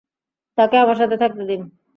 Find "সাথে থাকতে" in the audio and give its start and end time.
0.97-1.43